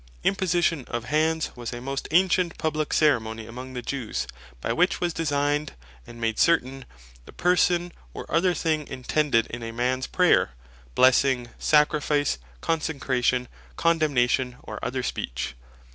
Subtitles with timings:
[0.23, 4.25] Imposition of Hands, was a most ancient publique ceremony amongst the Jews,
[4.59, 5.73] by which was designed,
[6.07, 6.85] and made certain,
[7.25, 10.53] the person, or other thing intended in a mans prayer,
[10.95, 15.53] blessing, sacrifice, consecration, condemnation, or other speech.